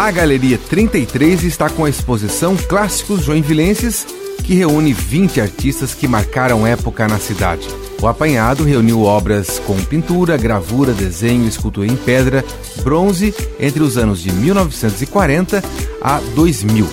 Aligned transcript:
A 0.00 0.10
Galeria 0.10 0.56
33 0.56 1.44
está 1.44 1.68
com 1.68 1.84
a 1.84 1.90
exposição 1.90 2.56
Clássicos 2.56 3.22
Joinvilenses, 3.22 4.06
que 4.42 4.54
reúne 4.54 4.94
20 4.94 5.42
artistas 5.42 5.92
que 5.92 6.08
marcaram 6.08 6.66
época 6.66 7.06
na 7.06 7.18
cidade. 7.18 7.68
O 8.00 8.08
apanhado 8.08 8.64
reuniu 8.64 9.02
obras 9.02 9.58
com 9.58 9.76
pintura, 9.76 10.38
gravura, 10.38 10.94
desenho, 10.94 11.46
escultura 11.46 11.86
em 11.86 11.96
pedra, 11.96 12.42
bronze 12.82 13.34
entre 13.60 13.82
os 13.82 13.98
anos 13.98 14.22
de 14.22 14.32
1940 14.32 15.62
a 16.00 16.18
2000. 16.34 16.88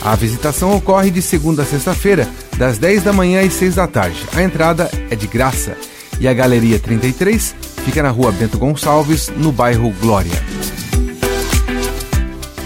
A 0.00 0.14
visitação 0.14 0.76
ocorre 0.76 1.10
de 1.10 1.20
segunda 1.20 1.62
a 1.62 1.66
sexta-feira, 1.66 2.28
das 2.56 2.78
10 2.78 3.02
da 3.02 3.12
manhã 3.12 3.44
às 3.44 3.52
6 3.54 3.74
da 3.74 3.88
tarde. 3.88 4.24
A 4.32 4.40
entrada 4.44 4.88
é 5.10 5.16
de 5.16 5.26
graça 5.26 5.76
e 6.20 6.28
a 6.28 6.32
Galeria 6.32 6.78
33 6.78 7.52
fica 7.84 8.00
na 8.00 8.10
rua 8.10 8.30
Bento 8.30 8.58
Gonçalves, 8.58 9.28
no 9.36 9.50
bairro 9.50 9.92
Glória. 10.00 10.83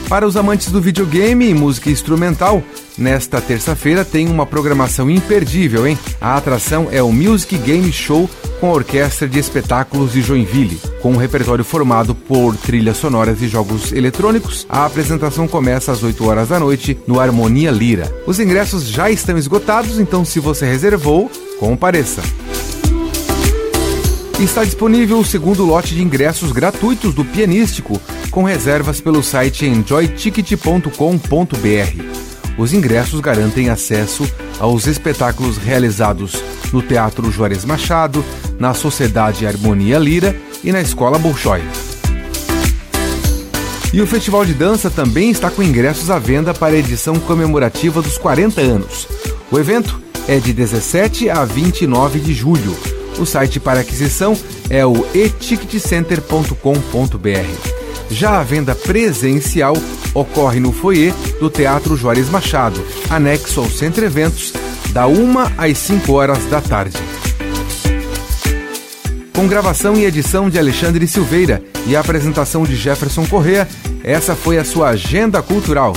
Para 0.09 0.27
os 0.27 0.39
amantes 0.39 0.71
do 0.71 0.81
videogame 0.81 1.51
e 1.51 1.55
música 1.55 1.91
instrumental, 1.91 2.63
nesta 2.97 3.43
terça-feira 3.43 4.07
tem 4.07 4.27
uma 4.27 4.47
programação 4.47 5.11
imperdível, 5.11 5.87
hein? 5.87 5.99
A 6.19 6.35
atração 6.35 6.89
é 6.91 7.03
o 7.03 7.13
Music 7.13 7.59
Game 7.59 7.93
Show 7.93 8.29
com 8.59 8.71
a 8.71 8.73
Orquestra 8.73 9.29
de 9.29 9.39
Espetáculos 9.39 10.15
de 10.15 10.23
Joinville. 10.23 10.81
Com 11.03 11.13
um 11.13 11.19
repertório 11.19 11.63
formado 11.63 12.15
por 12.15 12.57
trilhas 12.57 12.97
sonoras 12.97 13.43
e 13.43 13.49
jogos 13.49 13.93
eletrônicos, 13.93 14.67
a 14.71 14.87
apresentação 14.87 15.47
começa 15.47 15.93
às 15.93 16.03
8 16.03 16.27
horas 16.27 16.49
da 16.49 16.59
noite 16.59 16.99
no 17.07 17.21
Harmonia 17.21 17.71
Lira. 17.71 18.11
Os 18.27 18.41
ingressos 18.41 18.89
já 18.89 19.11
estão 19.11 19.37
esgotados, 19.37 20.01
então 20.01 20.25
se 20.25 20.41
você 20.41 20.65
reservou, 20.65 21.31
compareça. 21.61 22.23
Está 24.39 24.65
disponível 24.65 25.19
o 25.19 25.25
segundo 25.25 25.65
lote 25.65 25.97
de 25.97 26.03
ingressos 26.03 26.53
gratuitos 26.53 27.13
do 27.13 27.25
Pianístico, 27.25 28.01
com 28.31 28.45
reservas 28.45 29.01
pelo 29.01 29.21
site 29.21 29.67
enjoyticket.com.br. 29.67 30.89
Os 32.57 32.73
ingressos 32.73 33.19
garantem 33.19 33.69
acesso 33.69 34.25
aos 34.61 34.87
espetáculos 34.87 35.57
realizados 35.57 36.41
no 36.73 36.81
Teatro 36.81 37.33
Juarez 37.33 37.65
Machado, 37.65 38.25
na 38.61 38.75
Sociedade 38.75 39.45
Harmonia 39.45 39.99
Lira 39.99 40.37
e 40.63 40.71
na 40.71 40.81
Escola 40.81 41.19
Bolshoi. 41.19 41.63
E 43.93 44.01
o 44.01 44.07
Festival 44.07 44.45
de 44.45 44.55
Dança 44.55 44.89
também 44.89 45.31
está 45.31 45.51
com 45.51 45.65
ingressos 45.65 46.11
à 46.11 46.19
venda 46.21 46.55
para 46.55 46.77
a 46.77 46.79
edição 46.79 47.19
comemorativa 47.19 48.01
dos 48.01 48.17
40 48.17 48.61
anos. 48.61 49.09
O 49.51 49.59
evento 49.59 50.01
é 50.29 50.39
de 50.39 50.53
17 50.53 51.29
a 51.29 51.45
29 51.45 52.21
de 52.21 52.33
julho. 52.33 52.98
O 53.19 53.27
site 53.27 53.59
para 53.59 53.81
aquisição 53.81 54.37
é 54.71 54.87
o 54.87 55.05
eticketcenter.com.br. 55.15 57.79
Já 58.11 58.41
a 58.41 58.43
venda 58.43 58.75
presencial 58.75 59.75
ocorre 60.15 60.61
no 60.61 60.73
foyer 60.73 61.13
do 61.41 61.51
Teatro 61.51 61.97
Juarez 61.97 62.31
Machado, 62.31 62.83
anexo 63.11 63.61
ao 63.61 63.69
Centro 63.69 64.05
Eventos, 64.05 64.53
da 64.93 65.07
1 65.07 65.39
às 65.59 65.79
5 65.79 66.13
horas 66.13 66.45
da 66.47 66.61
tarde. 66.61 66.97
Com 69.35 69.47
gravação 69.47 69.97
e 69.97 70.05
edição 70.05 70.51
de 70.51 70.59
Alexandre 70.59 71.07
Silveira 71.07 71.63
e 71.87 71.95
apresentação 71.95 72.65
de 72.65 72.75
Jefferson 72.75 73.25
Correa, 73.27 73.69
essa 74.03 74.35
foi 74.35 74.59
a 74.59 74.65
sua 74.65 74.89
agenda 74.89 75.41
cultural. 75.43 75.93